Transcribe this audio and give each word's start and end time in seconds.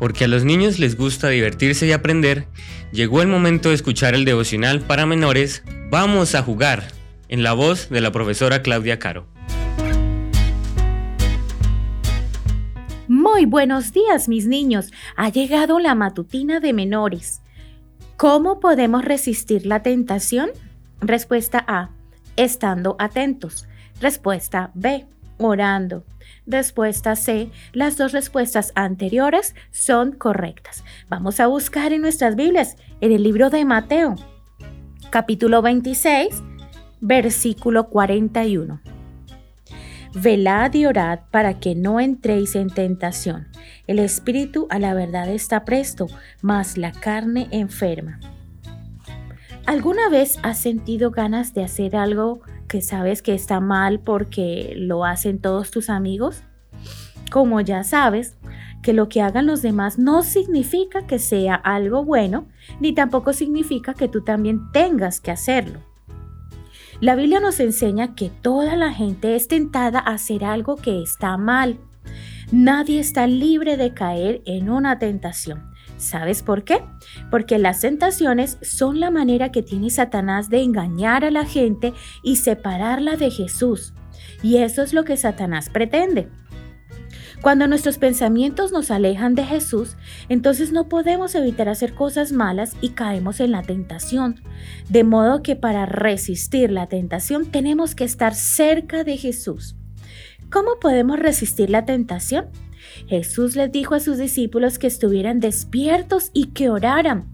porque 0.00 0.24
a 0.24 0.28
los 0.28 0.44
niños 0.44 0.80
les 0.80 0.96
gusta 0.96 1.28
divertirse 1.28 1.86
y 1.86 1.92
aprender, 1.92 2.48
llegó 2.90 3.22
el 3.22 3.28
momento 3.28 3.68
de 3.68 3.76
escuchar 3.76 4.14
el 4.14 4.24
devocional 4.24 4.80
para 4.80 5.06
menores 5.06 5.62
Vamos 5.90 6.36
a 6.36 6.42
jugar, 6.42 6.84
en 7.28 7.42
la 7.42 7.52
voz 7.52 7.90
de 7.90 8.00
la 8.00 8.12
profesora 8.12 8.62
Claudia 8.62 9.00
Caro. 9.00 9.26
Muy 13.08 13.44
buenos 13.44 13.92
días, 13.92 14.28
mis 14.28 14.46
niños. 14.46 14.92
Ha 15.16 15.30
llegado 15.30 15.80
la 15.80 15.96
matutina 15.96 16.60
de 16.60 16.72
menores. 16.72 17.42
¿Cómo 18.16 18.60
podemos 18.60 19.04
resistir 19.04 19.66
la 19.66 19.82
tentación? 19.82 20.50
Respuesta 21.00 21.64
A. 21.66 21.90
Estando 22.36 22.94
atentos. 23.00 23.66
Respuesta 24.00 24.70
B. 24.74 25.06
Orando. 25.40 26.04
Respuesta 26.46 27.16
C. 27.16 27.50
Las 27.72 27.96
dos 27.96 28.12
respuestas 28.12 28.72
anteriores 28.74 29.54
son 29.70 30.12
correctas. 30.12 30.84
Vamos 31.08 31.40
a 31.40 31.46
buscar 31.46 31.92
en 31.92 32.02
nuestras 32.02 32.36
Biblias, 32.36 32.76
en 33.00 33.12
el 33.12 33.22
libro 33.22 33.50
de 33.50 33.64
Mateo, 33.64 34.14
capítulo 35.10 35.62
26, 35.62 36.42
versículo 37.00 37.88
41. 37.88 38.80
Velad 40.14 40.74
y 40.74 40.86
orad 40.86 41.20
para 41.30 41.60
que 41.60 41.74
no 41.74 42.00
entréis 42.00 42.56
en 42.56 42.68
tentación. 42.68 43.48
El 43.86 44.00
espíritu 44.00 44.66
a 44.70 44.78
la 44.78 44.92
verdad 44.92 45.28
está 45.28 45.64
presto, 45.64 46.08
mas 46.42 46.76
la 46.76 46.92
carne 46.92 47.48
enferma. 47.52 48.18
¿Alguna 49.66 50.08
vez 50.08 50.38
has 50.42 50.58
sentido 50.58 51.12
ganas 51.12 51.54
de 51.54 51.62
hacer 51.62 51.94
algo 51.94 52.40
que 52.70 52.82
sabes 52.82 53.20
que 53.20 53.34
está 53.34 53.58
mal 53.58 53.98
porque 53.98 54.74
lo 54.76 55.04
hacen 55.04 55.40
todos 55.40 55.72
tus 55.72 55.90
amigos? 55.90 56.44
Como 57.28 57.60
ya 57.60 57.82
sabes, 57.82 58.38
que 58.80 58.92
lo 58.92 59.08
que 59.08 59.22
hagan 59.22 59.46
los 59.46 59.60
demás 59.60 59.98
no 59.98 60.22
significa 60.22 61.04
que 61.04 61.18
sea 61.18 61.56
algo 61.56 62.04
bueno, 62.04 62.46
ni 62.78 62.92
tampoco 62.92 63.32
significa 63.32 63.92
que 63.92 64.06
tú 64.06 64.22
también 64.22 64.70
tengas 64.70 65.20
que 65.20 65.32
hacerlo. 65.32 65.80
La 67.00 67.16
Biblia 67.16 67.40
nos 67.40 67.58
enseña 67.58 68.14
que 68.14 68.30
toda 68.30 68.76
la 68.76 68.92
gente 68.92 69.34
es 69.34 69.48
tentada 69.48 69.98
a 69.98 70.12
hacer 70.12 70.44
algo 70.44 70.76
que 70.76 71.02
está 71.02 71.36
mal. 71.36 71.76
Nadie 72.52 73.00
está 73.00 73.26
libre 73.26 73.76
de 73.78 73.94
caer 73.94 74.42
en 74.46 74.70
una 74.70 75.00
tentación. 75.00 75.69
¿Sabes 76.00 76.42
por 76.42 76.64
qué? 76.64 76.82
Porque 77.30 77.58
las 77.58 77.80
tentaciones 77.80 78.56
son 78.62 79.00
la 79.00 79.10
manera 79.10 79.52
que 79.52 79.62
tiene 79.62 79.90
Satanás 79.90 80.48
de 80.48 80.62
engañar 80.62 81.26
a 81.26 81.30
la 81.30 81.44
gente 81.44 81.92
y 82.22 82.36
separarla 82.36 83.16
de 83.16 83.30
Jesús. 83.30 83.92
Y 84.42 84.56
eso 84.56 84.82
es 84.82 84.94
lo 84.94 85.04
que 85.04 85.18
Satanás 85.18 85.68
pretende. 85.68 86.30
Cuando 87.42 87.66
nuestros 87.66 87.98
pensamientos 87.98 88.72
nos 88.72 88.90
alejan 88.90 89.34
de 89.34 89.44
Jesús, 89.44 89.96
entonces 90.30 90.72
no 90.72 90.88
podemos 90.88 91.34
evitar 91.34 91.68
hacer 91.68 91.94
cosas 91.94 92.32
malas 92.32 92.74
y 92.80 92.90
caemos 92.90 93.40
en 93.40 93.52
la 93.52 93.62
tentación. 93.62 94.42
De 94.88 95.04
modo 95.04 95.42
que 95.42 95.54
para 95.54 95.84
resistir 95.84 96.70
la 96.70 96.86
tentación 96.86 97.50
tenemos 97.50 97.94
que 97.94 98.04
estar 98.04 98.34
cerca 98.34 99.04
de 99.04 99.18
Jesús. 99.18 99.76
¿Cómo 100.50 100.78
podemos 100.80 101.18
resistir 101.18 101.68
la 101.68 101.84
tentación? 101.84 102.46
Jesús 103.06 103.56
les 103.56 103.70
dijo 103.70 103.94
a 103.94 104.00
sus 104.00 104.18
discípulos 104.18 104.78
que 104.78 104.86
estuvieran 104.86 105.40
despiertos 105.40 106.30
y 106.32 106.46
que 106.46 106.70
oraran. 106.70 107.28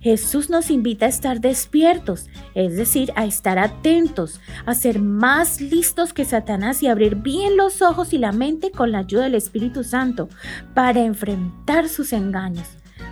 Jesús 0.00 0.50
nos 0.50 0.70
invita 0.70 1.06
a 1.06 1.08
estar 1.08 1.40
despiertos, 1.40 2.28
es 2.54 2.76
decir, 2.76 3.12
a 3.16 3.24
estar 3.24 3.58
atentos, 3.58 4.40
a 4.64 4.74
ser 4.74 5.00
más 5.00 5.60
listos 5.60 6.12
que 6.12 6.24
Satanás 6.24 6.82
y 6.82 6.86
abrir 6.86 7.16
bien 7.16 7.56
los 7.56 7.82
ojos 7.82 8.12
y 8.12 8.18
la 8.18 8.32
mente 8.32 8.70
con 8.70 8.92
la 8.92 8.98
ayuda 8.98 9.24
del 9.24 9.34
Espíritu 9.34 9.84
Santo 9.84 10.28
para 10.74 11.00
enfrentar 11.00 11.88
sus 11.88 12.12
engaños. 12.12 12.68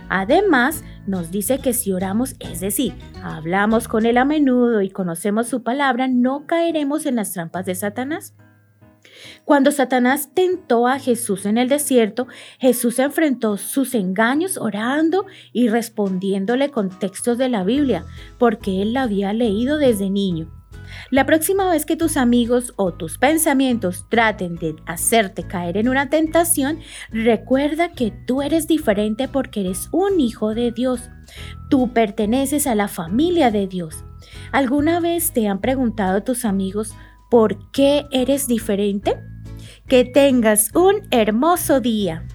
Además, 0.09 0.83
nos 1.07 1.31
dice 1.31 1.59
que 1.59 1.73
si 1.73 1.91
oramos, 1.91 2.35
es 2.39 2.59
decir, 2.59 2.93
hablamos 3.23 3.87
con 3.87 4.05
Él 4.05 4.17
a 4.17 4.25
menudo 4.25 4.81
y 4.81 4.89
conocemos 4.89 5.47
su 5.47 5.63
palabra, 5.63 6.07
no 6.07 6.45
caeremos 6.45 7.05
en 7.05 7.15
las 7.15 7.33
trampas 7.33 7.65
de 7.65 7.75
Satanás. 7.75 8.33
Cuando 9.43 9.71
Satanás 9.71 10.29
tentó 10.33 10.87
a 10.87 10.99
Jesús 10.99 11.45
en 11.45 11.57
el 11.57 11.69
desierto, 11.69 12.27
Jesús 12.59 12.99
enfrentó 12.99 13.57
sus 13.57 13.93
engaños 13.95 14.57
orando 14.57 15.25
y 15.53 15.69
respondiéndole 15.69 16.69
con 16.69 16.89
textos 16.89 17.37
de 17.37 17.49
la 17.49 17.63
Biblia, 17.63 18.05
porque 18.37 18.81
él 18.81 18.93
la 18.93 19.03
había 19.03 19.33
leído 19.33 19.77
desde 19.77 20.09
niño. 20.09 20.51
La 21.11 21.25
próxima 21.25 21.69
vez 21.69 21.85
que 21.85 21.95
tus 21.95 22.17
amigos 22.17 22.73
o 22.75 22.93
tus 22.93 23.17
pensamientos 23.17 24.05
traten 24.09 24.55
de 24.55 24.75
hacerte 24.85 25.43
caer 25.43 25.77
en 25.77 25.89
una 25.89 26.09
tentación, 26.09 26.79
recuerda 27.09 27.91
que 27.91 28.11
tú 28.11 28.41
eres 28.41 28.67
diferente 28.67 29.27
porque 29.27 29.61
eres 29.61 29.89
un 29.91 30.19
hijo 30.19 30.53
de 30.53 30.71
Dios. 30.71 31.09
Tú 31.69 31.93
perteneces 31.93 32.67
a 32.67 32.75
la 32.75 32.87
familia 32.87 33.51
de 33.51 33.67
Dios. 33.67 34.03
¿Alguna 34.51 34.99
vez 34.99 35.31
te 35.31 35.47
han 35.47 35.59
preguntado 35.59 36.23
tus 36.23 36.45
amigos 36.45 36.93
por 37.29 37.71
qué 37.71 38.05
eres 38.11 38.47
diferente? 38.47 39.17
Que 39.87 40.03
tengas 40.03 40.73
un 40.73 41.07
hermoso 41.11 41.79
día. 41.79 42.25